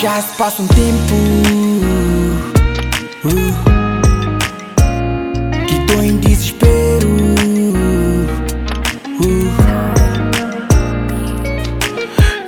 Já 0.00 0.22
se 0.22 0.36
passa 0.38 0.62
um 0.62 0.66
tempo 0.68 1.14
uh, 3.24 3.52
que 5.66 5.86
tô 5.86 6.00
em 6.02 6.16
desespero. 6.18 7.08
uh. 9.20 9.48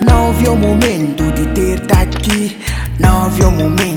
Não 0.01 0.33
vi 0.33 0.49
o 0.49 0.57
momento 0.57 1.31
de 1.33 1.47
ter 1.49 1.81
tá 1.87 2.03
aqui. 2.03 2.57
Não 2.99 3.29
vi 3.31 3.43
o 3.43 3.51
momento 3.51 3.90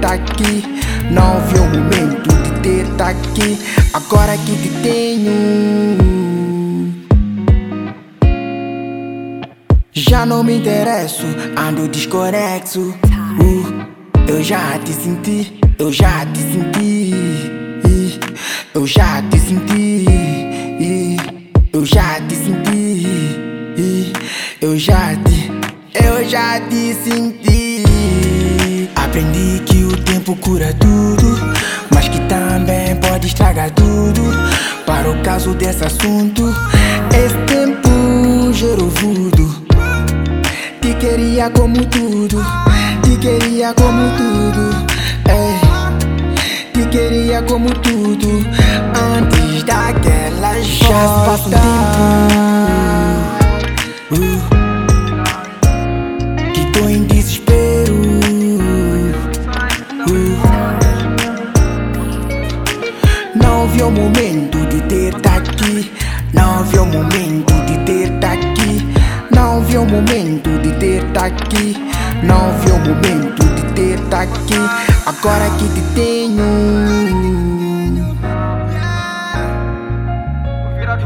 tá 0.00 0.14
aqui. 0.14 0.64
Não 1.10 1.40
vi 1.46 1.58
o 1.58 1.64
momento 1.64 2.28
de 2.42 2.60
ter 2.60 2.86
tá 2.96 3.08
aqui. 3.08 3.58
Agora 3.92 4.36
que 4.38 4.56
te 4.56 4.68
tenho. 4.82 6.22
Já 9.92 10.24
não 10.24 10.42
me 10.42 10.56
interesso, 10.56 11.26
ando 11.56 11.88
desconexo. 11.88 12.94
Uh, 13.40 13.86
eu 14.28 14.42
já 14.42 14.78
te 14.78 14.92
senti, 14.92 15.60
eu 15.78 15.92
já 15.92 16.24
te 16.26 16.38
senti. 16.38 17.52
Eu 18.74 18.86
já 18.86 19.20
te 19.28 19.38
senti, 19.38 20.06
eu 21.74 21.84
já 21.84 22.18
te 22.22 22.34
senti. 22.34 22.92
Eu 24.62 24.78
já 24.78 25.14
te, 25.16 25.50
eu 25.92 26.26
já 26.26 26.58
te 26.60 26.94
senti. 26.94 27.61
Aprendi 29.12 29.60
que 29.66 29.84
o 29.84 29.94
tempo 30.04 30.34
cura 30.36 30.72
tudo, 30.72 31.38
mas 31.94 32.08
que 32.08 32.18
também 32.20 32.96
pode 32.96 33.26
estragar 33.26 33.70
tudo. 33.72 34.22
Para 34.86 35.10
o 35.10 35.22
caso 35.22 35.52
desse 35.52 35.84
assunto, 35.84 36.42
esse 37.14 37.36
tempo 37.44 38.50
gerou 38.54 38.88
voodoo. 38.88 39.54
Te 40.80 40.94
queria 40.94 41.50
como 41.50 41.84
tudo, 41.84 42.42
te 43.02 43.18
queria 43.18 43.74
como 43.74 44.02
tudo, 44.16 44.86
ei. 45.28 45.60
Te 46.72 46.88
queria 46.88 47.42
como 47.42 47.68
tudo, 47.68 48.46
antes 48.96 49.62
daquela 49.64 50.58
Já 50.62 51.36
momento 64.02 64.58
de 64.66 64.80
ter 64.82 65.14
tá 65.20 65.36
aqui, 65.36 65.92
não 66.32 66.64
vi 66.64 66.78
o 66.78 66.86
momento 66.86 67.52
de 67.66 67.78
ter 67.84 68.10
tá 68.18 68.32
aqui. 68.32 68.92
Não 69.34 69.60
vi 69.62 69.76
o 69.78 69.84
momento 69.84 70.50
de 70.60 70.72
ter 70.72 71.04
tá 71.12 71.26
aqui. 71.26 71.76
Não 72.22 72.52
vi 72.58 72.70
o 72.70 72.78
momento 72.78 73.44
de 73.54 73.62
ter 73.74 74.00
tá 74.08 74.22
aqui. 74.22 74.54
Agora 75.06 75.48
que 75.58 75.68
te 75.68 75.82
tenho. 75.94 76.42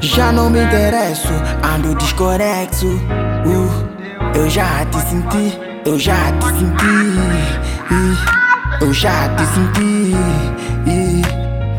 Já 0.01 0.33
não 0.33 0.51
me 0.51 0.61
interesso, 0.61 1.33
ando 1.63 1.95
desconexo. 1.95 2.87
Uh, 2.87 3.87
eu 4.35 4.49
já 4.49 4.85
te 4.87 5.01
senti, 5.09 5.59
eu 5.85 5.99
já 5.99 6.33
te 6.33 6.47
senti. 6.59 6.87
Ih, 7.91 8.17
Eu 8.81 8.93
já 8.93 9.29
te 9.37 9.47
senti. 9.55 10.15
Ih, 10.87 11.23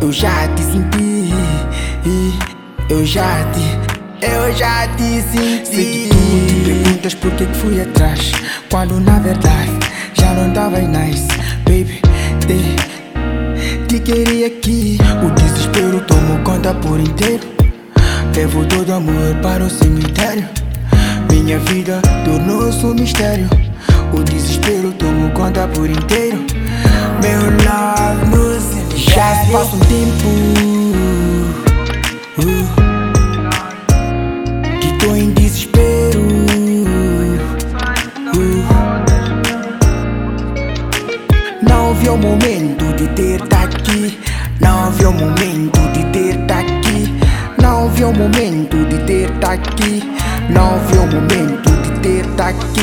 Eu 0.01 0.11
já 0.11 0.47
te 0.55 0.63
senti. 0.63 1.06
Ih, 2.07 2.33
Eu 2.87 3.05
já 3.05 3.43
te. 3.51 4.25
Eu 4.25 4.55
já 4.55 4.87
te 4.95 5.21
senti. 5.23 5.65
Sei 5.65 6.07
que 6.07 6.09
tu 6.09 6.47
te 6.47 6.63
perguntas 6.63 7.13
por 7.15 7.31
que 7.31 7.45
fui 7.47 7.81
atrás. 7.81 8.31
Quando 8.71 8.97
na 9.01 9.19
verdade 9.19 9.71
já 10.13 10.33
não 10.33 10.53
tava 10.53 10.79
nice, 10.79 11.27
baby. 11.65 12.01
Te, 12.47 13.87
te 13.89 13.99
queria 13.99 14.47
aqui. 14.47 14.97
O 15.21 15.31
desespero 15.31 15.99
tomou 16.07 16.39
conta 16.45 16.73
por 16.75 16.97
inteiro. 16.97 17.43
Levo 18.33 18.65
todo 18.67 18.93
amor 18.93 19.35
para 19.41 19.65
o 19.65 19.69
cemitério. 19.69 20.47
Minha 21.29 21.59
vida 21.59 22.01
tornou-se 22.23 22.85
um 22.85 22.93
mistério. 22.93 23.49
O 24.13 24.23
desespero 24.23 24.93
tomou 24.93 25.29
conta 25.31 25.67
por 25.67 25.89
inteiro. 25.89 26.37
Meu 27.21 27.41
love 27.67 28.61
cemitério. 28.61 28.97
Já 28.97 29.43
se 29.43 29.51
passa 29.51 29.75
um 29.75 29.79
tempo. 29.79 30.66
O 42.17 42.19
momento 42.19 42.93
de 42.95 43.07
ter 43.09 43.41
tá 43.47 43.63
aqui. 43.63 44.19
Não 44.59 44.91
vi 44.91 45.05
o 45.05 45.13
momento 45.13 45.79
de 45.93 46.03
ter 46.11 46.35
tá 46.47 46.59
aqui. 46.59 47.13
Não 47.61 47.89
vi 47.89 48.03
o 48.03 48.13
momento 48.13 48.85
de 48.85 48.97
ter 49.05 49.29
tá 49.39 49.53
aqui. 49.53 50.03
Não 50.49 50.79
vi 50.87 50.97
o 50.97 51.07
momento 51.07 51.69
de 51.83 51.99
ter 51.99 52.25
tá 52.35 52.49
aqui. 52.49 52.81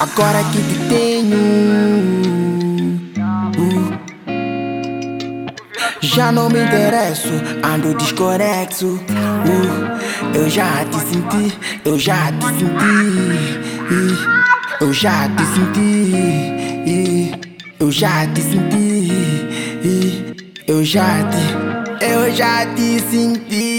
Agora 0.00 0.44
que 0.44 0.58
te 0.58 0.78
tenho. 0.88 1.38
Uh. 3.58 3.94
Já 6.00 6.30
não 6.30 6.50
me 6.50 6.62
interesso, 6.62 7.32
ando 7.62 7.94
desconexo. 7.94 8.86
Uh, 8.86 10.36
eu 10.36 10.50
já 10.50 10.84
te 10.84 10.98
senti, 10.98 11.58
eu 11.84 11.98
já 11.98 12.30
te 12.32 12.46
senti. 12.46 13.64
Ih, 13.90 14.34
Eu 14.80 14.92
já 14.92 15.28
te 15.28 15.44
senti. 15.54 17.43
Eu 17.84 17.92
já 17.92 18.26
te 18.28 18.40
senti. 18.40 19.12
Eu 20.66 20.82
já 20.82 21.04
te, 21.28 22.02
eu 22.02 22.32
já 22.32 22.64
te 22.74 22.98
senti. 23.10 23.73